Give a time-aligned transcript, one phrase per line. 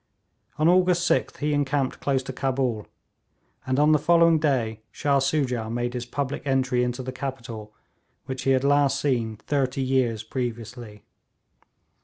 [0.57, 2.87] On August 6th he encamped close to Cabul;
[3.67, 7.71] and on the following day Shah Soojah made his public entry into the capital
[8.25, 11.03] which he had last seen thirty years previously.